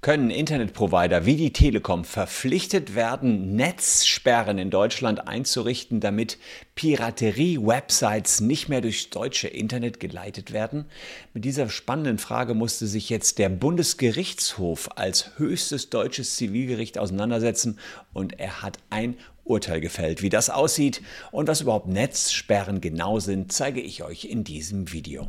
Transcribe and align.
können 0.00 0.30
Internetprovider 0.30 1.26
wie 1.26 1.36
die 1.36 1.52
Telekom 1.52 2.04
verpflichtet 2.04 2.94
werden, 2.94 3.54
Netzsperren 3.54 4.58
in 4.58 4.70
Deutschland 4.70 5.28
einzurichten, 5.28 6.00
damit 6.00 6.38
Piraterie-Websites 6.74 8.40
nicht 8.40 8.68
mehr 8.68 8.80
durchs 8.80 9.10
deutsche 9.10 9.48
Internet 9.48 10.00
geleitet 10.00 10.52
werden? 10.52 10.86
Mit 11.34 11.44
dieser 11.44 11.68
spannenden 11.68 12.18
Frage 12.18 12.54
musste 12.54 12.86
sich 12.86 13.10
jetzt 13.10 13.38
der 13.38 13.50
Bundesgerichtshof 13.50 14.88
als 14.96 15.38
höchstes 15.38 15.90
deutsches 15.90 16.36
Zivilgericht 16.36 16.96
auseinandersetzen 16.96 17.78
und 18.12 18.40
er 18.40 18.62
hat 18.62 18.78
ein 18.88 19.16
Urteil 19.44 19.80
gefällt. 19.80 20.22
Wie 20.22 20.30
das 20.30 20.48
aussieht 20.48 21.02
und 21.30 21.48
was 21.48 21.60
überhaupt 21.60 21.88
Netzsperren 21.88 22.80
genau 22.80 23.18
sind, 23.18 23.52
zeige 23.52 23.80
ich 23.80 24.02
euch 24.02 24.24
in 24.24 24.44
diesem 24.44 24.92
Video. 24.92 25.28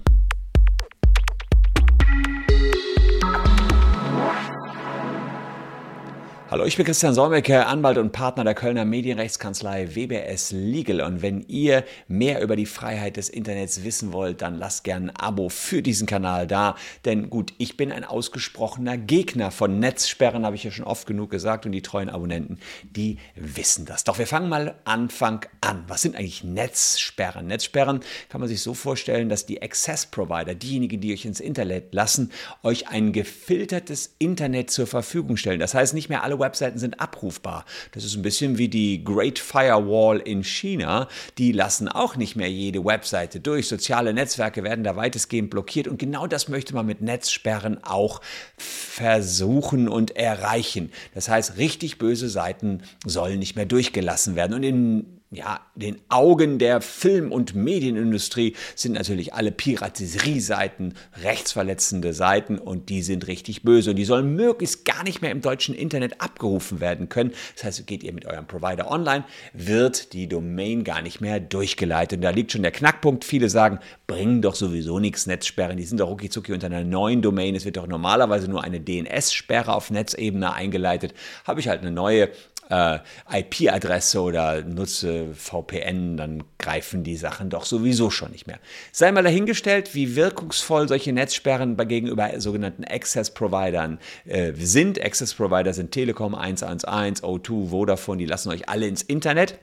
Hallo, 6.51 6.65
ich 6.65 6.75
bin 6.75 6.85
Christian 6.85 7.13
Solmecke, 7.13 7.65
Anwalt 7.65 7.97
und 7.97 8.11
Partner 8.11 8.43
der 8.43 8.55
Kölner 8.55 8.83
Medienrechtskanzlei 8.83 9.95
WBS 9.95 10.51
Legal. 10.51 10.99
Und 10.99 11.21
wenn 11.21 11.45
ihr 11.47 11.85
mehr 12.09 12.41
über 12.41 12.57
die 12.57 12.65
Freiheit 12.65 13.15
des 13.15 13.29
Internets 13.29 13.85
wissen 13.85 14.11
wollt, 14.11 14.41
dann 14.41 14.59
lasst 14.59 14.83
gerne 14.83 15.11
ein 15.11 15.15
Abo 15.15 15.47
für 15.47 15.81
diesen 15.81 16.07
Kanal 16.07 16.47
da. 16.47 16.75
Denn 17.05 17.29
gut, 17.29 17.53
ich 17.57 17.77
bin 17.77 17.89
ein 17.93 18.03
ausgesprochener 18.03 18.97
Gegner 18.97 19.49
von 19.49 19.79
Netzsperren, 19.79 20.45
habe 20.45 20.57
ich 20.57 20.65
ja 20.65 20.71
schon 20.71 20.83
oft 20.83 21.07
genug 21.07 21.29
gesagt. 21.29 21.65
Und 21.65 21.71
die 21.71 21.81
treuen 21.81 22.09
Abonnenten, 22.09 22.59
die 22.83 23.17
wissen 23.35 23.85
das. 23.85 24.03
Doch 24.03 24.19
wir 24.19 24.27
fangen 24.27 24.49
mal 24.49 24.75
Anfang 24.83 25.45
an. 25.61 25.85
Was 25.87 26.01
sind 26.01 26.17
eigentlich 26.17 26.43
Netzsperren? 26.43 27.47
Netzsperren 27.47 28.01
kann 28.27 28.41
man 28.41 28.49
sich 28.49 28.61
so 28.61 28.73
vorstellen, 28.73 29.29
dass 29.29 29.45
die 29.45 29.61
Access 29.61 30.05
Provider, 30.05 30.53
diejenigen, 30.53 30.99
die 30.99 31.13
euch 31.13 31.23
ins 31.23 31.39
Internet 31.39 31.93
lassen, 31.93 32.29
euch 32.61 32.89
ein 32.89 33.13
gefiltertes 33.13 34.15
Internet 34.19 34.69
zur 34.69 34.85
Verfügung 34.85 35.37
stellen. 35.37 35.61
Das 35.61 35.73
heißt, 35.73 35.93
nicht 35.93 36.09
mehr 36.09 36.23
alle 36.23 36.40
Webseiten 36.41 36.77
sind 36.77 36.99
abrufbar. 36.99 37.65
Das 37.93 38.03
ist 38.03 38.15
ein 38.15 38.21
bisschen 38.21 38.57
wie 38.57 38.67
die 38.67 39.03
Great 39.03 39.39
Firewall 39.39 40.19
in 40.19 40.43
China. 40.43 41.07
Die 41.37 41.53
lassen 41.53 41.87
auch 41.87 42.17
nicht 42.17 42.35
mehr 42.35 42.51
jede 42.51 42.83
Webseite 42.83 43.39
durch. 43.39 43.69
Soziale 43.69 44.13
Netzwerke 44.13 44.63
werden 44.63 44.83
da 44.83 44.97
weitestgehend 44.97 45.49
blockiert 45.49 45.87
und 45.87 45.97
genau 45.97 46.27
das 46.27 46.49
möchte 46.49 46.73
man 46.73 46.85
mit 46.85 47.01
Netzsperren 47.01 47.81
auch 47.83 48.19
versuchen 48.57 49.87
und 49.87 50.17
erreichen. 50.17 50.91
Das 51.13 51.29
heißt, 51.29 51.57
richtig 51.57 51.97
böse 51.97 52.27
Seiten 52.27 52.81
sollen 53.05 53.39
nicht 53.39 53.55
mehr 53.55 53.65
durchgelassen 53.65 54.35
werden. 54.35 54.53
Und 54.53 54.63
in 54.63 55.20
ja, 55.33 55.61
den 55.75 56.01
Augen 56.09 56.59
der 56.59 56.81
Film- 56.81 57.31
und 57.31 57.55
Medienindustrie 57.55 58.53
sind 58.75 58.91
natürlich 58.91 59.33
alle 59.33 59.53
Piraterie-Seiten 59.53 60.93
rechtsverletzende 61.23 62.13
Seiten 62.13 62.57
und 62.57 62.89
die 62.89 63.01
sind 63.01 63.27
richtig 63.27 63.63
böse 63.63 63.91
und 63.91 63.95
die 63.95 64.03
sollen 64.03 64.35
möglichst 64.35 64.83
gar 64.83 65.03
nicht 65.05 65.21
mehr 65.21 65.31
im 65.31 65.39
deutschen 65.39 65.73
Internet 65.73 66.19
abgerufen 66.19 66.81
werden 66.81 67.07
können. 67.07 67.31
Das 67.55 67.63
heißt, 67.63 67.87
geht 67.87 68.03
ihr 68.03 68.11
mit 68.11 68.25
eurem 68.25 68.45
Provider 68.45 68.91
online, 68.91 69.23
wird 69.53 70.11
die 70.11 70.27
Domain 70.27 70.83
gar 70.83 71.01
nicht 71.01 71.21
mehr 71.21 71.39
durchgeleitet. 71.39 72.17
Und 72.17 72.23
da 72.23 72.31
liegt 72.31 72.51
schon 72.51 72.63
der 72.63 72.71
Knackpunkt. 72.71 73.23
Viele 73.23 73.49
sagen, 73.49 73.79
bringen 74.07 74.41
doch 74.41 74.55
sowieso 74.55 74.99
nichts 74.99 75.27
Netzsperren, 75.27 75.77
die 75.77 75.85
sind 75.85 76.01
doch 76.01 76.09
rucki 76.09 76.51
unter 76.51 76.65
einer 76.65 76.83
neuen 76.83 77.21
Domain. 77.21 77.55
Es 77.55 77.63
wird 77.63 77.77
doch 77.77 77.87
normalerweise 77.87 78.49
nur 78.49 78.65
eine 78.65 78.81
DNS-Sperre 78.81 79.73
auf 79.73 79.91
Netzebene 79.91 80.51
eingeleitet. 80.51 81.13
Habe 81.45 81.61
ich 81.61 81.69
halt 81.69 81.79
eine 81.79 81.91
neue 81.91 82.31
äh, 82.71 82.99
IP-Adresse 83.31 84.21
oder 84.21 84.63
nutze 84.63 85.27
VPN, 85.33 86.17
dann 86.17 86.43
greifen 86.57 87.03
die 87.03 87.17
Sachen 87.17 87.49
doch 87.49 87.65
sowieso 87.65 88.09
schon 88.09 88.31
nicht 88.31 88.47
mehr. 88.47 88.59
Sei 88.91 89.11
mal 89.11 89.23
dahingestellt, 89.23 89.93
wie 89.93 90.15
wirkungsvoll 90.15 90.87
solche 90.87 91.11
Netzsperren 91.11 91.75
gegenüber 91.77 92.39
sogenannten 92.39 92.85
Access-Providern 92.85 93.99
äh, 94.25 94.53
sind. 94.55 95.03
Access-Provider 95.03 95.73
sind 95.73 95.91
Telekom 95.91 96.33
111, 96.33 97.23
O2, 97.23 97.69
Vodafone, 97.69 98.19
die 98.19 98.25
lassen 98.25 98.49
euch 98.49 98.69
alle 98.69 98.87
ins 98.87 99.01
Internet. 99.01 99.57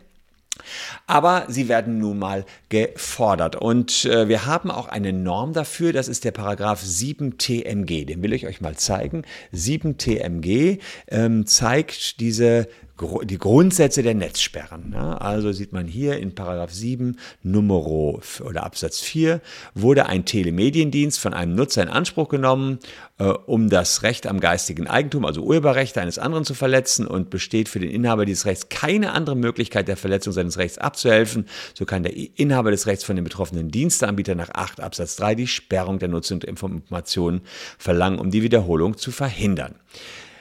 Aber 1.07 1.45
sie 1.49 1.69
werden 1.69 1.99
nun 1.99 2.19
mal 2.19 2.45
gefordert. 2.69 3.57
Und 3.57 4.05
äh, 4.05 4.29
wir 4.29 4.47
haben 4.47 4.71
auch 4.71 4.89
eine 4.89 5.13
Norm 5.13 5.53
dafür, 5.53 5.93
das 5.93 6.09
ist 6.09 6.25
der 6.25 6.33
Paragraph 6.33 6.83
7 6.83 7.39
TMG. 7.39 8.05
Den 8.07 8.23
will 8.23 8.33
ich 8.33 8.47
euch 8.47 8.61
mal 8.61 8.77
zeigen. 8.77 9.23
7 9.53 9.99
TMG 9.99 10.79
ähm, 11.09 11.47
zeigt 11.47 12.21
diese 12.21 12.69
die 13.25 13.39
Grundsätze 13.39 14.03
der 14.03 14.15
Netzsperren. 14.15 14.91
Ne? 14.91 15.21
Also 15.21 15.53
sieht 15.53 15.73
man 15.73 15.87
hier 15.87 16.19
in 16.19 16.35
Paragraph 16.35 16.73
7 16.73 17.19
Nummer 17.43 17.79
oder 17.87 18.65
Absatz 18.65 19.01
4 19.01 19.41
wurde 19.75 20.07
ein 20.07 20.25
Telemediendienst 20.25 21.21
von 21.21 21.35
einem 21.35 21.55
Nutzer 21.55 21.83
in 21.83 21.89
Anspruch 21.89 22.29
genommen, 22.29 22.79
äh, 23.19 23.25
um 23.25 23.71
das 23.71 24.03
Recht 24.03 24.27
am 24.27 24.41
geistigen 24.41 24.87
Eigentum, 24.87 25.25
also 25.25 25.43
Urheberrechte 25.43 26.01
eines 26.01 26.19
anderen 26.19 26.45
zu 26.45 26.55
verletzen 26.55 27.07
und 27.07 27.31
besteht 27.31 27.69
für 27.69 27.79
den 27.79 27.91
Inhaber 27.91 28.25
dieses 28.25 28.47
Rechts 28.47 28.69
keine 28.69 29.13
andere 29.13 29.37
Möglichkeit 29.37 29.89
der 29.89 29.97
Verletzung 29.97 30.33
seines 30.33 30.59
Rechts 30.59 30.79
abzuhelfen. 30.79 31.47
So 31.75 31.85
kann 31.85 32.03
der 32.03 32.15
Inhaber 32.17 32.71
des 32.71 32.87
Rechts 32.87 33.05
von 33.05 33.17
dem 33.17 33.25
betroffenen 33.25 33.71
Diensteanbieter 33.71 34.35
nach 34.35 34.51
8 34.51 34.81
Absatz 34.81 35.17
3 35.17 35.35
die 35.35 35.47
Sperrung 35.47 35.99
der 35.99 36.09
Nutzung 36.09 36.41
der 36.41 36.49
Informationen 36.49 37.43
verlangen, 37.79 38.19
um 38.19 38.31
die 38.31 38.43
Wiederholung 38.43 38.97
zu 38.97 39.13
verhindern. 39.13 39.75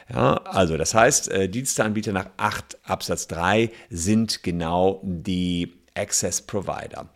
Ja, 0.09 0.35
also 0.45 0.78
das 0.78 0.94
heißt, 0.94 1.29
äh, 1.29 1.50
Diensteanbieter 1.50 2.13
nach 2.13 2.29
8 2.38 2.78
Absatz 2.84 3.28
3 3.28 3.72
sind 3.90 4.41
genau 4.41 5.01
die 5.03 5.73
Access 5.95 6.41
Provider. 6.41 7.09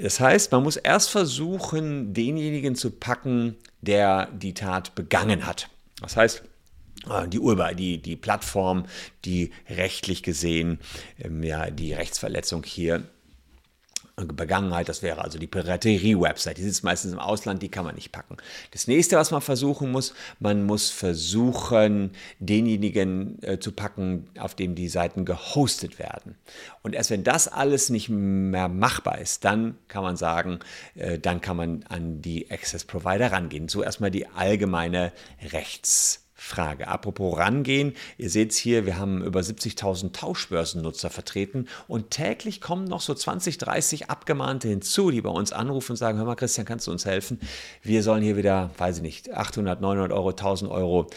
Das 0.00 0.20
heißt, 0.20 0.52
man 0.52 0.62
muss 0.62 0.76
erst 0.76 1.10
versuchen, 1.10 2.14
denjenigen 2.14 2.74
zu 2.74 2.90
packen, 2.90 3.56
der 3.82 4.30
die 4.32 4.54
Tat 4.54 4.94
begangen 4.94 5.46
hat. 5.46 5.68
Das 6.00 6.16
heißt, 6.16 6.42
äh, 7.08 7.28
die 7.28 7.38
Urheber, 7.38 7.74
die, 7.74 7.98
die 7.98 8.16
Plattform, 8.16 8.86
die 9.24 9.52
rechtlich 9.68 10.22
gesehen 10.22 10.78
ähm, 11.18 11.42
ja, 11.42 11.70
die 11.70 11.92
Rechtsverletzung 11.92 12.62
hier 12.64 13.02
Begangenheit, 14.26 14.88
das 14.88 15.02
wäre 15.02 15.22
also 15.22 15.38
die 15.38 15.46
Piraterie-Website. 15.46 16.58
Die 16.58 16.62
sitzt 16.62 16.84
meistens 16.84 17.12
im 17.12 17.18
Ausland, 17.18 17.62
die 17.62 17.68
kann 17.68 17.84
man 17.84 17.94
nicht 17.94 18.12
packen. 18.12 18.36
Das 18.70 18.86
nächste, 18.86 19.16
was 19.16 19.30
man 19.30 19.40
versuchen 19.40 19.90
muss, 19.90 20.14
man 20.38 20.64
muss 20.64 20.90
versuchen, 20.90 22.12
denjenigen 22.38 23.42
äh, 23.42 23.58
zu 23.58 23.72
packen, 23.72 24.28
auf 24.38 24.54
dem 24.54 24.74
die 24.74 24.88
Seiten 24.88 25.24
gehostet 25.24 25.98
werden. 25.98 26.36
Und 26.82 26.94
erst 26.94 27.10
wenn 27.10 27.24
das 27.24 27.48
alles 27.48 27.90
nicht 27.90 28.08
mehr 28.08 28.68
machbar 28.68 29.18
ist, 29.18 29.44
dann 29.44 29.76
kann 29.88 30.02
man 30.02 30.16
sagen, 30.16 30.60
äh, 30.94 31.18
dann 31.18 31.40
kann 31.40 31.56
man 31.56 31.84
an 31.88 32.22
die 32.22 32.50
Access 32.50 32.84
Provider 32.84 33.32
rangehen. 33.32 33.68
So 33.68 33.82
erstmal 33.82 34.10
die 34.10 34.26
allgemeine 34.26 35.12
Rechts- 35.52 36.29
Frage. 36.42 36.88
Apropos 36.88 37.36
rangehen, 37.36 37.92
ihr 38.16 38.30
seht 38.30 38.52
es 38.52 38.56
hier, 38.56 38.86
wir 38.86 38.98
haben 38.98 39.22
über 39.22 39.40
70.000 39.40 40.14
Tauschbörsennutzer 40.14 41.10
vertreten 41.10 41.68
und 41.86 42.10
täglich 42.10 42.62
kommen 42.62 42.84
noch 42.84 43.02
so 43.02 43.12
20, 43.12 43.58
30 43.58 44.08
Abgemahnte 44.08 44.66
hinzu, 44.66 45.10
die 45.10 45.20
bei 45.20 45.28
uns 45.28 45.52
anrufen 45.52 45.92
und 45.92 45.96
sagen, 45.96 46.16
hör 46.16 46.24
mal 46.24 46.36
Christian, 46.36 46.64
kannst 46.64 46.86
du 46.86 46.92
uns 46.92 47.04
helfen? 47.04 47.40
Wir 47.82 48.02
sollen 48.02 48.22
hier 48.22 48.38
wieder, 48.38 48.70
weiß 48.78 48.96
ich 48.96 49.02
nicht, 49.02 49.34
800, 49.34 49.82
900 49.82 50.12
Euro, 50.12 50.30
1000 50.30 50.70
Euro 50.70 51.10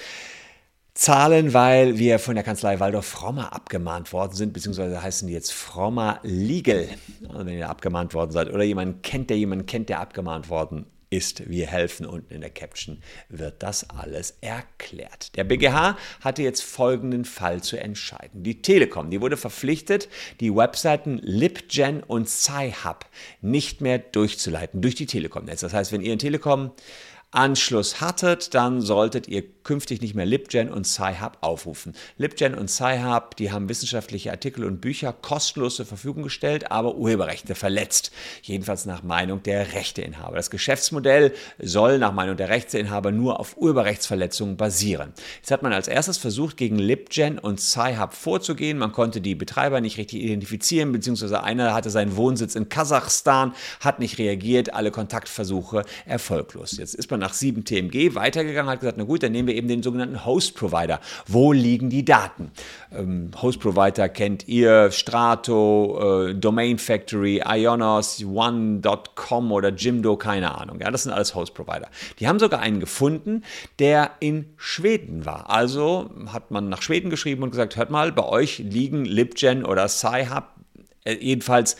zahlen, 0.93 1.53
weil 1.53 1.97
wir 1.97 2.19
von 2.19 2.35
der 2.35 2.43
Kanzlei 2.43 2.81
Waldorf 2.81 3.05
Frommer 3.05 3.53
abgemahnt 3.53 4.11
worden 4.11 4.33
sind, 4.33 4.51
beziehungsweise 4.51 5.01
heißen 5.01 5.27
die 5.29 5.33
jetzt 5.33 5.53
Frommer 5.53 6.19
Legal, 6.23 6.89
wenn 7.21 7.47
ihr 7.47 7.69
abgemahnt 7.69 8.13
worden 8.13 8.31
seid 8.31 8.51
oder 8.51 8.63
jemanden 8.63 9.01
kennt, 9.01 9.29
der 9.29 9.37
jemanden 9.37 9.65
kennt, 9.67 9.87
der 9.87 10.01
abgemahnt 10.01 10.49
worden 10.49 10.85
ist. 11.13 11.47
Wir 11.47 11.67
helfen 11.67 12.05
unten 12.05 12.33
in 12.33 12.41
der 12.41 12.49
Caption 12.49 13.01
wird 13.29 13.61
das 13.61 13.89
alles 13.89 14.37
erklärt. 14.41 15.35
Der 15.35 15.43
BGH 15.43 15.95
hatte 16.21 16.41
jetzt 16.41 16.63
folgenden 16.63 17.23
Fall 17.23 17.61
zu 17.61 17.77
entscheiden. 17.77 18.43
Die 18.43 18.61
Telekom, 18.61 19.11
die 19.11 19.21
wurde 19.21 19.37
verpflichtet, 19.37 20.09
die 20.39 20.53
Webseiten 20.53 21.19
LibGen 21.19 22.01
und 22.01 22.27
Sci-Hub 22.27 23.05
nicht 23.41 23.81
mehr 23.81 23.99
durchzuleiten 23.99 24.81
durch 24.81 24.95
die 24.95 25.05
Telekom-Netz. 25.05 25.61
Das 25.61 25.73
heißt, 25.73 25.91
wenn 25.91 26.01
ihr 26.01 26.13
in 26.13 26.19
Telekom 26.19 26.71
Anschluss 27.33 27.99
hattet, 27.99 28.53
dann 28.53 28.79
solltet 28.79 29.27
ihr 29.27 29.43
künftig 29.63 30.01
nicht 30.01 30.13
mehr 30.13 30.25
LibGen 30.25 30.69
und 30.69 30.85
Sci-Hub 30.85 31.37
aufrufen. 31.41 31.93
LibGen 32.17 32.53
und 32.53 32.69
Sci-Hub, 32.69 33.35
die 33.37 33.51
haben 33.51 33.69
wissenschaftliche 33.69 34.31
Artikel 34.31 34.65
und 34.65 34.81
Bücher 34.81 35.13
kostenlos 35.13 35.77
zur 35.77 35.85
Verfügung 35.85 36.23
gestellt, 36.23 36.71
aber 36.71 36.95
Urheberrechte 36.95 37.55
verletzt. 37.55 38.11
Jedenfalls 38.43 38.85
nach 38.85 39.03
Meinung 39.03 39.41
der 39.41 39.73
Rechteinhaber. 39.73 40.35
Das 40.35 40.51
Geschäftsmodell 40.51 41.33
soll 41.59 41.97
nach 41.97 42.11
Meinung 42.11 42.37
der 42.37 42.49
Rechteinhaber 42.49 43.11
nur 43.11 43.39
auf 43.39 43.57
Urheberrechtsverletzungen 43.57 44.57
basieren. 44.57 45.13
Jetzt 45.37 45.51
hat 45.51 45.63
man 45.63 45.73
als 45.73 45.87
erstes 45.87 46.17
versucht, 46.17 46.57
gegen 46.57 46.77
LibGen 46.77 47.39
und 47.39 47.59
Sci-Hub 47.59 48.13
vorzugehen. 48.13 48.77
Man 48.77 48.91
konnte 48.91 49.21
die 49.21 49.35
Betreiber 49.35 49.81
nicht 49.81 49.97
richtig 49.97 50.21
identifizieren, 50.21 50.91
beziehungsweise 50.91 51.41
einer 51.41 51.73
hatte 51.73 51.89
seinen 51.89 52.15
Wohnsitz 52.15 52.55
in 52.55 52.69
Kasachstan, 52.69 53.53
hat 53.79 53.99
nicht 53.99 54.19
reagiert, 54.19 54.73
alle 54.73 54.91
Kontaktversuche 54.91 55.83
erfolglos. 56.05 56.77
Jetzt 56.77 56.93
ist 56.93 57.09
man 57.09 57.22
nach 57.23 57.33
7 57.33 57.63
TMG 57.63 58.15
weitergegangen, 58.15 58.69
hat 58.69 58.81
gesagt, 58.81 58.97
na 58.97 59.05
gut, 59.05 59.23
dann 59.23 59.31
nehmen 59.31 59.47
wir 59.47 59.55
eben 59.55 59.67
den 59.67 59.81
sogenannten 59.81 60.25
Host 60.25 60.55
Provider. 60.55 60.99
Wo 61.25 61.53
liegen 61.53 61.89
die 61.89 62.03
Daten? 62.03 62.51
Ähm, 62.91 63.31
Host 63.41 63.59
Provider 63.61 64.09
kennt 64.09 64.47
ihr, 64.47 64.91
Strato, 64.91 66.27
äh, 66.27 66.35
Domain 66.35 66.77
Factory, 66.77 67.41
Ionos, 67.45 68.23
One.com 68.25 69.51
oder 69.51 69.69
Jimdo, 69.69 70.17
keine 70.17 70.55
Ahnung. 70.55 70.79
Ja, 70.81 70.91
das 70.91 71.03
sind 71.03 71.13
alles 71.13 71.33
Host 71.33 71.53
Provider. 71.53 71.87
Die 72.19 72.27
haben 72.27 72.39
sogar 72.39 72.59
einen 72.59 72.81
gefunden, 72.81 73.43
der 73.79 74.11
in 74.19 74.53
Schweden 74.57 75.25
war. 75.25 75.49
Also 75.49 76.11
hat 76.27 76.51
man 76.51 76.67
nach 76.67 76.81
Schweden 76.81 77.09
geschrieben 77.09 77.43
und 77.43 77.51
gesagt, 77.51 77.77
hört 77.77 77.89
mal, 77.89 78.11
bei 78.11 78.25
euch 78.25 78.59
liegen 78.59 79.05
LibGen 79.05 79.63
oder 79.63 79.87
Sci-Hub, 79.87 80.43
äh, 81.05 81.15
jedenfalls 81.15 81.77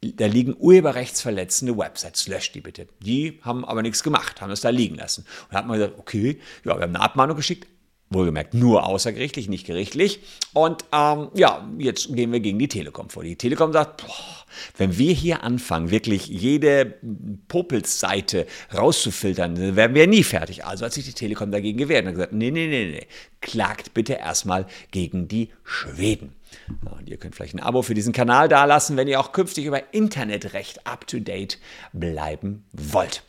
da 0.00 0.26
liegen 0.26 0.54
urheberrechtsverletzende 0.58 1.76
Websites, 1.76 2.28
löscht 2.28 2.54
die 2.54 2.60
bitte. 2.60 2.86
Die 3.00 3.40
haben 3.42 3.64
aber 3.64 3.82
nichts 3.82 4.02
gemacht, 4.02 4.40
haben 4.40 4.50
es 4.50 4.60
da 4.60 4.68
liegen 4.68 4.96
lassen. 4.96 5.22
Und 5.22 5.54
da 5.54 5.58
hat 5.58 5.66
man 5.66 5.78
gesagt, 5.78 5.98
okay, 5.98 6.38
ja, 6.64 6.76
wir 6.76 6.82
haben 6.82 6.94
eine 6.94 7.00
Abmahnung 7.00 7.36
geschickt, 7.36 7.66
wohlgemerkt 8.10 8.54
nur 8.54 8.86
außergerichtlich, 8.86 9.48
nicht 9.48 9.66
gerichtlich. 9.66 10.20
Und 10.54 10.84
ähm, 10.92 11.28
ja, 11.34 11.68
jetzt 11.78 12.14
gehen 12.14 12.32
wir 12.32 12.40
gegen 12.40 12.58
die 12.58 12.68
Telekom 12.68 13.10
vor. 13.10 13.22
Die 13.22 13.36
Telekom 13.36 13.72
sagt, 13.72 14.02
boah, 14.02 14.46
wenn 14.76 14.96
wir 14.96 15.12
hier 15.12 15.42
anfangen, 15.42 15.90
wirklich 15.90 16.26
jede 16.26 16.94
Popels-Seite 17.48 18.46
rauszufiltern, 18.74 19.54
dann 19.54 19.76
werden 19.76 19.94
wir 19.94 20.06
nie 20.06 20.24
fertig. 20.24 20.64
Also 20.64 20.84
hat 20.84 20.92
sich 20.92 21.04
die 21.04 21.12
Telekom 21.12 21.50
dagegen 21.50 21.78
gewehrt 21.78 22.06
und 22.06 22.12
gesagt, 22.12 22.32
nee, 22.32 22.50
nee, 22.50 22.66
nee, 22.66 22.86
nee, 22.86 23.06
klagt 23.40 23.94
bitte 23.94 24.14
erstmal 24.14 24.66
gegen 24.90 25.28
die 25.28 25.50
Schweden. 25.64 26.32
Und 26.98 27.08
ihr 27.08 27.18
könnt 27.18 27.34
vielleicht 27.34 27.54
ein 27.54 27.60
Abo 27.60 27.82
für 27.82 27.94
diesen 27.94 28.12
Kanal 28.12 28.48
dalassen, 28.48 28.96
wenn 28.96 29.08
ihr 29.08 29.20
auch 29.20 29.32
künftig 29.32 29.66
über 29.66 29.92
Internetrecht 29.92 30.86
up-to-date 30.86 31.58
bleiben 31.92 32.64
wollt. 32.72 33.22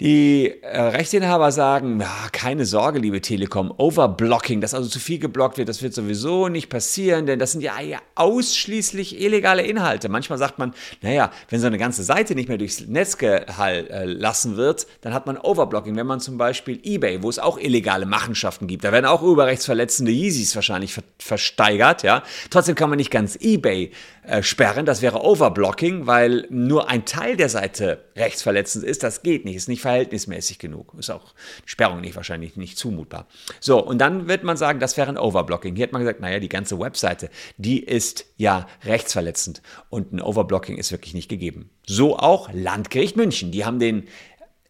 Die 0.00 0.54
äh, 0.62 0.80
Rechteinhaber 0.80 1.50
sagen, 1.50 2.04
keine 2.30 2.66
Sorge, 2.66 3.00
liebe 3.00 3.20
Telekom, 3.20 3.74
Overblocking, 3.76 4.60
dass 4.60 4.72
also 4.72 4.88
zu 4.88 5.00
viel 5.00 5.18
geblockt 5.18 5.58
wird, 5.58 5.68
das 5.68 5.82
wird 5.82 5.92
sowieso 5.92 6.46
nicht 6.46 6.68
passieren, 6.68 7.26
denn 7.26 7.40
das 7.40 7.50
sind 7.50 7.62
ja, 7.62 7.74
ausschließlich 8.14 9.20
illegale 9.20 9.62
Inhalte. 9.62 10.08
Manchmal 10.08 10.38
sagt 10.38 10.60
man, 10.60 10.72
naja, 11.02 11.32
wenn 11.48 11.58
so 11.58 11.66
eine 11.66 11.78
ganze 11.78 12.04
Seite 12.04 12.36
nicht 12.36 12.48
mehr 12.48 12.58
durchs 12.58 12.86
Netz 12.86 13.18
gelassen 13.18 14.56
wird, 14.56 14.86
dann 15.00 15.14
hat 15.14 15.26
man 15.26 15.36
Overblocking. 15.36 15.96
Wenn 15.96 16.06
man 16.06 16.20
zum 16.20 16.38
Beispiel 16.38 16.78
eBay, 16.84 17.24
wo 17.24 17.28
es 17.28 17.40
auch 17.40 17.58
illegale 17.58 18.06
Machenschaften 18.06 18.68
gibt, 18.68 18.84
da 18.84 18.92
werden 18.92 19.06
auch 19.06 19.22
urheberrechtsverletzende 19.22 20.12
Yeezys 20.12 20.54
wahrscheinlich 20.54 20.94
ver 20.94 21.02
versteigert, 21.18 22.04
ja. 22.04 22.22
Trotzdem 22.50 22.76
kann 22.76 22.88
man 22.88 22.98
nicht 22.98 23.10
ganz 23.10 23.36
eBay 23.40 23.90
äh, 24.22 24.42
sperren, 24.42 24.86
das 24.86 25.02
wäre 25.02 25.24
Overblocking, 25.24 26.06
weil 26.06 26.46
nur 26.50 26.88
ein 26.88 27.04
Teil 27.04 27.36
der 27.36 27.48
Seite 27.48 28.04
rechtsverletzend 28.14 28.84
ist, 28.84 29.02
das 29.02 29.22
geht 29.22 29.44
nicht, 29.44 29.56
ist 29.56 29.68
nicht 29.68 29.82
verhältnismäßig 29.88 30.58
genug. 30.58 30.92
Ist 30.98 31.10
auch 31.10 31.34
Sperrung 31.64 32.02
nicht 32.02 32.14
wahrscheinlich 32.14 32.56
nicht 32.56 32.76
zumutbar. 32.76 33.26
So, 33.58 33.82
und 33.82 33.98
dann 33.98 34.28
wird 34.28 34.44
man 34.44 34.58
sagen, 34.58 34.80
das 34.80 34.98
wäre 34.98 35.08
ein 35.08 35.16
Overblocking. 35.16 35.74
Hier 35.76 35.84
hat 35.84 35.92
man 35.92 36.02
gesagt, 36.02 36.20
naja, 36.20 36.40
die 36.40 36.50
ganze 36.50 36.78
Webseite, 36.78 37.30
die 37.56 37.82
ist 37.82 38.26
ja 38.36 38.66
rechtsverletzend 38.84 39.62
und 39.88 40.12
ein 40.12 40.20
Overblocking 40.20 40.76
ist 40.76 40.92
wirklich 40.92 41.14
nicht 41.14 41.30
gegeben. 41.30 41.70
So 41.86 42.18
auch 42.18 42.50
Landgericht 42.52 43.16
München. 43.16 43.50
Die 43.50 43.64
haben 43.64 43.78
den 43.78 44.04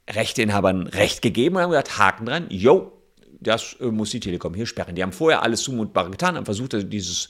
Rechteinhabern 0.08 0.86
Recht 0.86 1.20
gegeben 1.20 1.56
und 1.56 1.62
haben 1.62 1.70
gesagt, 1.70 1.98
Haken 1.98 2.26
dran, 2.26 2.46
yo, 2.48 2.97
das 3.40 3.76
äh, 3.80 3.86
muss 3.86 4.10
die 4.10 4.20
Telekom 4.20 4.54
hier 4.54 4.66
sperren. 4.66 4.94
Die 4.94 5.02
haben 5.02 5.12
vorher 5.12 5.42
alles 5.42 5.62
Zumutbare 5.62 6.10
getan, 6.10 6.36
haben 6.36 6.44
versucht, 6.44 6.74
also 6.74 6.86
dieses, 6.86 7.28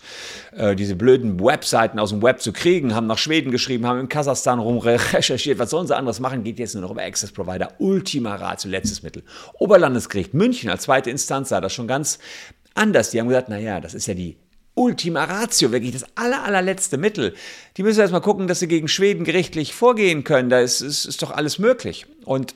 äh, 0.53 0.75
diese 0.75 0.97
blöden 0.97 1.41
Webseiten 1.41 1.99
aus 1.99 2.11
dem 2.11 2.23
Web 2.23 2.41
zu 2.41 2.53
kriegen, 2.53 2.95
haben 2.95 3.07
nach 3.07 3.19
Schweden 3.19 3.51
geschrieben, 3.51 3.87
haben 3.87 4.01
in 4.01 4.09
Kasachstan 4.09 4.59
rum 4.59 4.79
recherchiert. 5.13 5.59
Was 5.59 5.71
sollen 5.71 5.87
sie 5.87 5.97
anderes 5.97 6.21
machen? 6.21 6.45
Geht 6.45 6.59
jetzt 6.59 6.75
nur 6.75 6.83
noch 6.83 6.91
über 6.91 7.03
Access 7.03 7.33
Provider. 7.33 7.75
Ultima 7.79 8.35
Ratio, 8.37 8.71
letztes 8.71 9.03
Mittel. 9.03 9.23
Oberlandesgericht 9.55 10.35
München 10.35 10.71
als 10.71 10.83
zweite 10.83 11.11
Instanz 11.11 11.51
sah 11.51 11.61
das 11.61 11.73
schon 11.73 11.89
ganz 11.89 12.19
anders. 12.75 13.11
Die 13.11 13.21
haben 13.21 13.29
gesagt, 13.29 13.49
naja, 13.49 13.81
das 13.81 13.95
ist 13.95 14.07
ja 14.07 14.15
die 14.15 14.37
Ultima 14.75 15.25
Ratio, 15.25 15.73
wirklich 15.73 15.93
das 15.93 16.05
aller, 16.15 16.45
allerletzte 16.45 16.99
Mittel. 16.99 17.35
Die 17.77 17.83
müssen 17.83 17.99
erstmal 17.99 18.21
gucken, 18.21 18.47
dass 18.47 18.61
sie 18.61 18.69
gegen 18.69 18.87
Schweden 18.87 19.25
gerichtlich 19.25 19.75
vorgehen 19.75 20.23
können. 20.23 20.51
Da 20.51 20.61
ist, 20.61 20.81
ist, 20.81 21.05
ist 21.05 21.21
doch 21.21 21.33
alles 21.33 21.59
möglich. 21.59 22.07
Und 22.25 22.55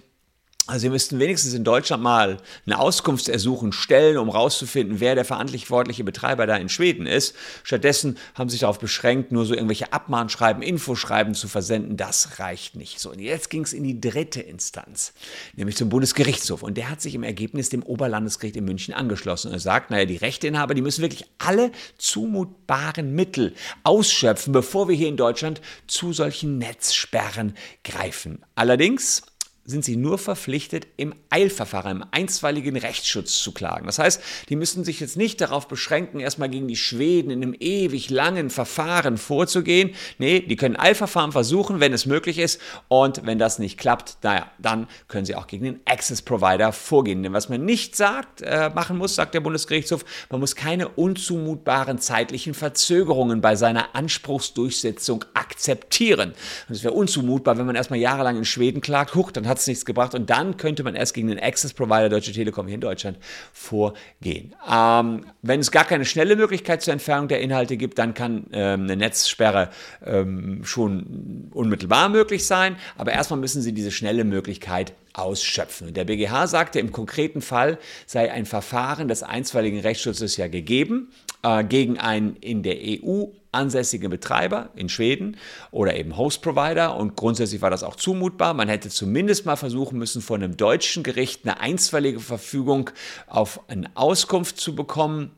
also 0.73 0.85
wir 0.85 0.91
müssten 0.91 1.19
wenigstens 1.19 1.53
in 1.53 1.65
Deutschland 1.65 2.03
mal 2.03 2.39
eine 2.65 2.79
Auskunftsersuchen 2.79 3.73
stellen, 3.73 4.17
um 4.17 4.31
herauszufinden, 4.31 5.01
wer 5.01 5.15
der 5.15 5.27
verantwortliche 5.27 6.03
Betreiber 6.03 6.47
da 6.47 6.57
in 6.57 6.71
Schweden 6.71 7.05
ist. 7.05 7.35
Stattdessen 7.63 8.17
haben 8.35 8.49
sie 8.49 8.55
sich 8.55 8.61
darauf 8.61 8.79
beschränkt, 8.79 9.33
nur 9.33 9.45
so 9.45 9.53
irgendwelche 9.53 9.93
Abmahnschreiben, 9.93 10.63
Infoschreiben 10.63 11.35
zu 11.35 11.47
versenden. 11.47 11.99
Das 11.99 12.39
reicht 12.39 12.75
nicht. 12.75 13.01
So, 13.01 13.11
und 13.11 13.19
jetzt 13.19 13.51
ging 13.51 13.65
es 13.65 13.75
in 13.75 13.85
die 13.85 14.01
dritte 14.01 14.41
Instanz, 14.41 15.13
nämlich 15.57 15.77
zum 15.77 15.91
Bundesgerichtshof. 15.91 16.63
Und 16.63 16.79
der 16.79 16.89
hat 16.89 17.03
sich 17.03 17.15
im 17.15 17.23
Ergebnis 17.23 17.69
dem 17.69 17.83
Oberlandesgericht 17.83 18.57
in 18.57 18.65
München 18.65 18.95
angeschlossen. 18.95 19.53
Und 19.53 19.59
sagt, 19.59 19.91
naja, 19.91 20.07
die 20.07 20.17
Rechteinhaber, 20.17 20.73
die 20.73 20.81
müssen 20.81 21.03
wirklich 21.03 21.27
alle 21.37 21.71
zumutbaren 21.99 23.15
Mittel 23.15 23.53
ausschöpfen, 23.85 24.55
bevor 24.55 24.89
wir 24.89 24.97
hier 24.97 25.09
in 25.09 25.19
Deutschland 25.19 25.61
zu 25.87 26.15
solchen 26.15 26.57
Netzsperren 26.57 27.59
greifen. 27.85 28.43
Allerdings 28.55 29.23
sind 29.65 29.85
sie 29.85 29.97
nur 29.97 30.19
verpflichtet, 30.19 30.89
im 30.97 31.15
Eilverfahren, 31.31 31.99
im 31.99 32.05
einstweiligen 32.11 32.77
Rechtsschutz 32.77 33.41
zu 33.41 33.53
klagen. 33.53 33.87
Das 33.87 34.01
heißt, 34.01 34.21
die 34.49 34.57
müssen 34.57 34.83
sich 34.83 34.99
jetzt 34.99 35.17
nicht 35.17 35.41
darauf 35.41 35.69
beschränken, 35.69 36.19
erstmal 36.19 36.49
gegen 36.49 36.67
die 36.67 36.77
Schweden 36.77 37.31
in 37.31 37.43
einem 37.43 37.55
ewig 37.59 38.11
langen 38.11 38.51
Verfahren 38.51 39.19
vorzugehen. 39.19 39.95
Nee, 40.19 40.41
die 40.41 40.57
können 40.57 40.77
Eilverfahren 40.77 41.31
versuchen, 41.31 41.79
wenn 41.79 41.93
es 41.93 42.07
möglich 42.07 42.39
ist. 42.39 42.61
Und 42.89 43.25
wenn 43.25 43.39
das 43.39 43.61
nicht 43.61 43.79
klappt, 43.79 44.19
naja, 44.23 44.51
dann 44.59 44.89
können 45.07 45.27
sie 45.27 45.37
auch 45.37 45.47
gegen 45.47 45.65
den 45.65 45.81
Access 45.85 46.23
Provider 46.23 46.73
vorgehen. 46.73 47.23
Denn 47.23 47.33
was 47.33 47.49
man 47.49 47.65
nicht 47.65 47.95
sagt, 47.95 48.43
äh, 48.43 48.71
machen 48.75 48.99
muss, 48.99 49.15
sagt 49.15 49.35
der 49.35 49.41
Bundesgerichtshof, 49.41 50.05
man 50.29 50.41
muss 50.41 50.57
keine 50.57 50.89
unzumutbaren 50.89 51.99
zeitlichen 51.99 52.55
Verzögerungen 52.55 53.41
bei 53.41 53.55
seiner 53.55 53.95
Anspruchsdurchsetzung 53.95 55.25
akzeptieren. 55.35 56.35
Das 56.69 56.83
wäre 56.83 56.95
unzumutbar, 56.95 57.59
wenn 57.59 57.67
man 57.67 57.77
erstmal 57.77 58.01
jahrelang 58.01 58.37
in 58.39 58.45
Schweden 58.45 58.81
klagt, 58.81 59.15
huch, 59.15 59.31
dann 59.31 59.52
hat 59.53 59.59
es 59.59 59.67
nichts 59.67 59.85
gebracht. 59.85 60.15
Und 60.15 60.31
dann 60.31 60.57
könnte 60.57 60.83
man 60.83 60.95
erst 60.95 61.15
gegen 61.15 61.29
den 61.29 61.39
Access 61.39 61.73
Provider 61.73 62.09
Deutsche 62.09 62.33
Telekom 62.33 62.67
hier 62.67 62.75
in 62.75 62.81
Deutschland 62.81 63.19
vorgehen. 63.53 64.55
Ähm, 64.71 65.25
wenn 65.43 65.61
es 65.61 65.71
gar 65.71 65.85
keine 65.85 66.05
schnelle 66.05 66.37
Möglichkeit 66.37 66.83
zur 66.83 66.93
Entfernung 66.93 67.29
der 67.29 67.41
Inhalte 67.41 67.77
gibt, 67.77 67.99
dann 67.99 68.15
kann 68.15 68.47
ähm, 68.53 68.83
eine 68.83 68.97
Netzsperre 68.97 69.71
ähm, 70.05 70.65
schon 70.65 71.51
unmittelbar 71.53 72.09
möglich 72.09 72.47
sein. 72.47 72.77
Aber 72.97 73.13
erstmal 73.13 73.39
müssen 73.39 73.63
Sie 73.63 73.73
diese 73.73 73.91
schnelle 73.91 74.25
Möglichkeit 74.25 74.95
ausschöpfen. 75.13 75.93
der 75.93 76.05
BGH 76.05 76.47
sagte, 76.47 76.81
im 76.81 76.91
konkreten 76.91 77.43
Fall 77.43 77.79
sei 78.07 78.33
ein 78.33 78.47
Verfahren 78.47 79.09
des 79.09 79.23
einstweiligen 79.23 79.81
Rechtsschutzes 79.81 80.39
ja 80.39 80.49
gegeben 80.49 81.13
äh, 81.43 81.65
gegen 81.65 81.99
einen 81.99 82.37
in 82.37 82.63
der 82.63 82.77
EU 82.77 83.27
ansässigen 83.53 84.11
Betreiber 84.11 84.71
in 84.75 84.89
Schweden 84.89 85.37
oder 85.71 85.95
eben 85.97 86.17
Host-Provider 86.17 86.97
und 86.97 87.17
grundsätzlich 87.17 87.61
war 87.61 87.71
das 87.71 87.83
auch 87.83 87.97
zumutbar. 87.97 88.55
Man 88.55 88.69
hätte 88.69 88.89
zumindest 88.89 89.45
mal 89.45 89.57
versuchen 89.57 89.99
müssen, 89.99 90.23
von 90.23 90.43
einem 90.43 90.57
deutschen 90.57 91.03
Gericht 91.03 91.45
eine 91.45 91.61
einstweilige 91.61 92.21
Verfügung 92.21 92.91
auf 93.27 93.61
eine 93.69 93.91
Auskunft 93.95 94.59
zu 94.59 94.75
bekommen 94.75 95.33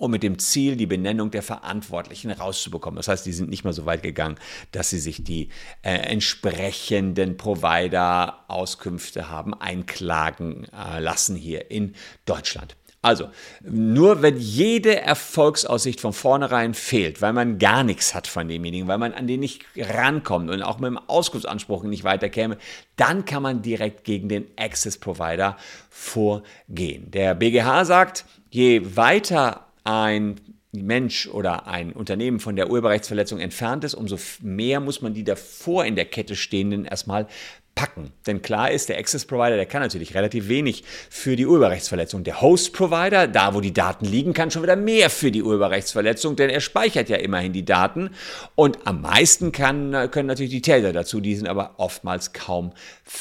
um 0.00 0.10
mit 0.10 0.22
dem 0.22 0.38
Ziel, 0.38 0.76
die 0.76 0.86
Benennung 0.86 1.30
der 1.30 1.42
Verantwortlichen 1.42 2.30
rauszubekommen. 2.30 2.96
Das 2.96 3.08
heißt, 3.08 3.26
die 3.26 3.34
sind 3.34 3.50
nicht 3.50 3.64
mal 3.64 3.74
so 3.74 3.84
weit 3.84 4.02
gegangen, 4.02 4.36
dass 4.72 4.88
sie 4.88 4.98
sich 4.98 5.22
die 5.24 5.50
äh, 5.82 5.92
entsprechenden 5.92 7.36
Provider-Auskünfte 7.36 9.28
haben 9.28 9.52
einklagen 9.52 10.66
äh, 10.72 11.00
lassen 11.00 11.36
hier 11.36 11.70
in 11.70 11.94
Deutschland. 12.24 12.76
Also, 13.02 13.30
nur 13.62 14.20
wenn 14.20 14.36
jede 14.36 15.00
Erfolgsaussicht 15.00 16.02
von 16.02 16.12
vornherein 16.12 16.74
fehlt, 16.74 17.22
weil 17.22 17.32
man 17.32 17.58
gar 17.58 17.82
nichts 17.82 18.14
hat 18.14 18.26
von 18.26 18.46
demjenigen, 18.46 18.88
weil 18.88 18.98
man 18.98 19.14
an 19.14 19.26
den 19.26 19.40
nicht 19.40 19.64
rankommt 19.74 20.50
und 20.50 20.62
auch 20.62 20.78
mit 20.80 20.88
dem 20.88 20.98
Auskunftsanspruch 20.98 21.84
nicht 21.84 22.04
weiterkäme, 22.04 22.58
dann 22.96 23.24
kann 23.24 23.42
man 23.42 23.62
direkt 23.62 24.04
gegen 24.04 24.28
den 24.28 24.48
Access 24.56 24.98
Provider 24.98 25.56
vorgehen. 25.88 27.10
Der 27.10 27.34
BGH 27.34 27.86
sagt, 27.86 28.26
je 28.50 28.82
weiter 28.96 29.66
ein 29.84 30.38
Mensch 30.72 31.26
oder 31.26 31.66
ein 31.66 31.92
Unternehmen 31.92 32.38
von 32.38 32.54
der 32.54 32.70
Urheberrechtsverletzung 32.70 33.40
entfernt 33.40 33.82
ist, 33.82 33.94
umso 33.94 34.18
mehr 34.40 34.78
muss 34.78 35.00
man 35.00 35.14
die 35.14 35.24
davor 35.24 35.84
in 35.84 35.96
der 35.96 36.04
Kette 36.04 36.36
stehenden 36.36 36.84
erstmal 36.84 37.26
packen. 37.74 38.12
Denn 38.26 38.42
klar 38.42 38.70
ist, 38.70 38.88
der 38.88 38.98
Access 38.98 39.24
Provider, 39.24 39.56
der 39.56 39.66
kann 39.66 39.80
natürlich 39.82 40.14
relativ 40.14 40.48
wenig 40.48 40.84
für 41.08 41.36
die 41.36 41.46
Urheberrechtsverletzung. 41.46 42.24
Der 42.24 42.40
Host 42.40 42.72
Provider, 42.72 43.26
da 43.26 43.54
wo 43.54 43.60
die 43.60 43.72
Daten 43.72 44.04
liegen, 44.04 44.32
kann 44.32 44.50
schon 44.50 44.62
wieder 44.62 44.76
mehr 44.76 45.10
für 45.10 45.30
die 45.30 45.42
Urheberrechtsverletzung, 45.42 46.36
denn 46.36 46.50
er 46.50 46.60
speichert 46.60 47.08
ja 47.08 47.16
immerhin 47.16 47.52
die 47.52 47.64
Daten. 47.64 48.10
Und 48.54 48.86
am 48.86 49.00
meisten 49.02 49.52
kann, 49.52 50.10
können 50.10 50.26
natürlich 50.26 50.52
die 50.52 50.62
Täter 50.62 50.92
dazu, 50.92 51.20
die 51.20 51.36
sind 51.36 51.48
aber 51.48 51.74
oftmals 51.78 52.32
kaum 52.32 52.72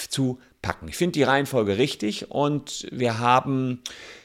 zu 0.09 0.39
packen. 0.61 0.87
Ich 0.87 0.97
finde 0.97 1.13
die 1.13 1.23
Reihenfolge 1.23 1.77
richtig 1.77 2.31
und 2.31 2.87
wir 2.91 3.19
haben 3.19 3.81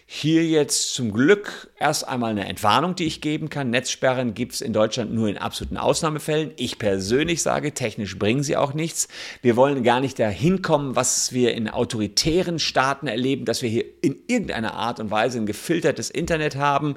Hier 0.07 0.45
jetzt 0.45 0.95
zum 0.95 1.15
Glück 1.15 1.71
erst 1.79 2.07
einmal 2.07 2.33
eine 2.33 2.47
Entwarnung, 2.47 2.95
die 2.95 3.07
ich 3.07 3.23
geben 3.23 3.49
kann. 3.49 3.71
Netzsperren 3.71 4.35
gibt 4.35 4.53
es 4.53 4.61
in 4.61 4.75
Deutschland 4.75 5.15
nur 5.15 5.29
in 5.29 5.39
absoluten 5.39 5.79
Ausnahmefällen. 5.79 6.53
Ich 6.57 6.79
persönlich 6.79 7.43
sage, 7.43 7.73
technisch 7.73 8.19
bringen 8.19 8.43
sie 8.43 8.59
auch 8.59 8.75
nichts. 8.75 9.09
Wir 9.41 9.57
wollen 9.57 9.83
gar 9.83 10.01
nicht 10.01 10.19
dahin 10.19 10.61
kommen, 10.61 10.95
was 10.95 11.33
wir 11.33 11.55
in 11.55 11.71
autoritären 11.71 12.59
Staaten 12.59 13.07
erleben, 13.07 13.47
dass 13.47 13.63
wir 13.63 13.71
hier 13.71 13.87
in 14.03 14.17
irgendeiner 14.27 14.75
Art 14.75 15.01
und 15.01 15.11
Weise 15.11 15.39
ein 15.39 15.47
gefiltertes 15.47 16.11
Internet 16.11 16.57
haben. 16.57 16.97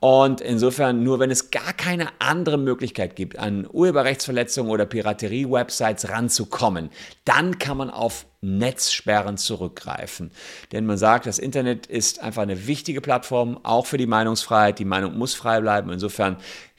Und 0.00 0.40
insofern, 0.40 1.02
nur 1.02 1.18
wenn 1.20 1.30
es 1.30 1.50
gar 1.50 1.74
keine 1.74 2.08
andere 2.20 2.56
Möglichkeit 2.56 3.16
gibt, 3.16 3.38
an 3.38 3.68
Urheberrechtsverletzungen 3.70 4.72
oder 4.72 4.86
Piraterie-Websites 4.86 6.08
ranzukommen, 6.08 6.88
dann 7.26 7.58
kann 7.58 7.76
man 7.76 7.90
auf 7.90 8.24
Netzsperren 8.40 9.36
zurückgreifen. 9.36 10.30
Denn 10.72 10.86
man 10.86 10.98
sagt, 10.98 11.26
das 11.26 11.38
Internet 11.38 11.86
ist 11.86 12.20
einfach 12.20 12.42
eine 12.42 12.66
wichtige 12.66 13.00
Plattform, 13.00 13.58
auch 13.62 13.86
für 13.86 13.98
die 13.98 14.06
Meinungsfreiheit. 14.06 14.78
Die 14.78 14.84
Meinung 14.84 15.16
muss 15.16 15.34
frei 15.34 15.60
bleiben. 15.60 15.90
Insofern 15.90 16.36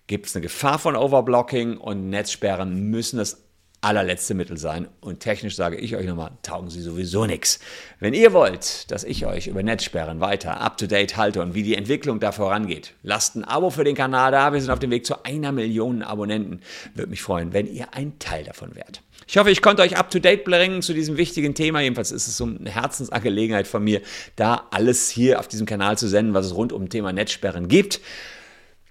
gibt 0.08 0.28
es 0.28 0.36
eine 0.36 0.44
Gefahr 0.44 0.80
von 0.80 0.96
Overblocking 0.96 1.78
und 1.78 2.10
Netzsperren 2.10 2.90
müssen 2.90 3.18
das 3.18 3.47
allerletzte 3.82 4.34
Mittel 4.34 4.58
sein. 4.58 4.88
Und 5.02 5.20
technisch 5.20 5.56
sage 5.56 5.78
ich 5.78 5.96
euch 5.96 6.06
nochmal, 6.06 6.32
taugen 6.42 6.70
sie 6.70 6.82
sowieso 6.82 7.26
nichts. 7.26 7.60
Wenn 8.00 8.14
ihr 8.14 8.34
wollt, 8.34 8.90
dass 8.92 9.04
ich 9.04 9.26
euch 9.26 9.48
über 9.48 9.64
Netzsperren 9.64 10.20
weiter 10.20 10.60
up-to-date 10.62 11.16
halte 11.16 11.42
und 11.42 11.54
wie 11.54 11.64
die 11.64 11.76
Entwicklung 11.76 12.20
da 12.20 12.32
vorangeht, 12.32 12.94
lasst 13.04 13.36
ein 13.36 13.44
Abo 13.44 13.70
für 13.70 13.84
den 13.84 13.96
Kanal 13.96 14.32
da. 14.32 14.54
Wir 14.54 14.62
sind 14.62 14.72
auf 14.72 14.80
dem 14.80 14.92
Weg 14.92 15.06
zu 15.06 15.24
einer 15.24 15.52
Million 15.52 16.02
Abonnenten. 16.02 16.62
Würde 16.96 17.10
mich 17.10 17.22
freuen, 17.22 17.54
wenn 17.54 17.68
ihr 17.68 17.94
ein 17.94 18.18
Teil 18.20 18.44
davon 18.44 18.76
wärt. 18.76 19.02
Ich 19.28 19.38
hoffe, 19.38 19.52
ich 19.52 19.62
konnte 19.62 19.82
euch 19.82 19.98
up-to-date 19.98 20.46
bringen 20.46 20.82
zu 20.82 20.94
diesem 20.94 21.18
wichtigen 21.18 21.54
Thema. 21.54 21.82
Jedenfalls 21.82 22.12
ist 22.12 22.28
es 22.28 22.38
so 22.38 22.46
eine 22.46 22.70
Herzensangelegenheit 22.70 23.68
von 23.68 23.84
mir, 23.84 24.02
da 24.36 24.68
alles 24.72 25.10
hier 25.10 25.40
auf 25.40 25.48
diesem 25.48 25.66
Kanal 25.66 25.98
zu 25.98 26.08
senden, 26.08 26.34
was 26.34 26.46
es 26.46 26.56
rund 26.56 26.72
um 26.72 26.84
das 26.84 26.90
Thema 26.90 27.12
Netzsperren 27.12 27.68
gibt. 27.68 28.00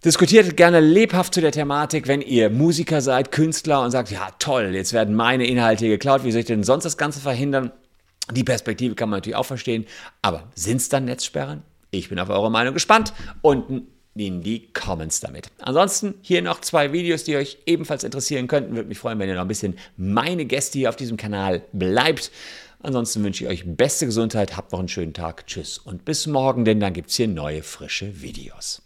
Diskutiert 0.04 0.56
gerne 0.56 0.80
lebhaft 0.80 1.34
zu 1.34 1.40
der 1.40 1.52
Thematik, 1.52 2.06
wenn 2.06 2.20
ihr 2.20 2.50
Musiker 2.50 3.00
seid, 3.00 3.32
Künstler 3.32 3.82
und 3.82 3.90
sagt, 3.90 4.10
ja 4.10 4.28
toll, 4.38 4.74
jetzt 4.74 4.92
werden 4.92 5.14
meine 5.14 5.46
Inhalte 5.46 5.88
geklaut, 5.88 6.22
wie 6.22 6.30
soll 6.30 6.40
ich 6.40 6.46
denn 6.46 6.64
sonst 6.64 6.84
das 6.84 6.96
Ganze 6.96 7.20
verhindern? 7.20 7.72
Die 8.32 8.44
Perspektive 8.44 8.94
kann 8.94 9.08
man 9.08 9.18
natürlich 9.18 9.36
auch 9.36 9.46
verstehen, 9.46 9.86
aber 10.22 10.50
sind 10.54 10.78
es 10.78 10.88
dann 10.88 11.06
Netzsperren? 11.06 11.62
Ich 11.90 12.08
bin 12.08 12.18
auf 12.18 12.28
eure 12.28 12.50
Meinung 12.50 12.74
gespannt. 12.74 13.12
Unten 13.40 13.86
in 14.14 14.42
die 14.42 14.72
Comments 14.72 15.18
damit. 15.20 15.50
Ansonsten 15.58 16.14
hier 16.22 16.42
noch 16.42 16.60
zwei 16.60 16.92
Videos, 16.92 17.24
die 17.24 17.36
euch 17.36 17.58
ebenfalls 17.66 18.04
interessieren 18.04 18.48
könnten. 18.48 18.74
Würde 18.74 18.88
mich 18.88 18.98
freuen, 18.98 19.18
wenn 19.18 19.28
ihr 19.28 19.34
noch 19.34 19.42
ein 19.42 19.48
bisschen 19.48 19.78
meine 19.96 20.46
Gäste 20.46 20.78
hier 20.78 20.88
auf 20.88 20.96
diesem 20.96 21.16
Kanal 21.16 21.62
bleibt. 21.72 22.30
Ansonsten 22.80 23.24
wünsche 23.24 23.44
ich 23.44 23.50
euch 23.50 23.64
beste 23.66 24.06
Gesundheit, 24.06 24.56
habt 24.56 24.72
noch 24.72 24.78
einen 24.78 24.88
schönen 24.88 25.14
Tag, 25.14 25.46
tschüss 25.46 25.78
und 25.78 26.04
bis 26.04 26.26
morgen, 26.26 26.64
denn 26.64 26.80
dann 26.80 26.92
gibt 26.92 27.10
es 27.10 27.16
hier 27.16 27.28
neue 27.28 27.62
frische 27.62 28.22
Videos. 28.22 28.85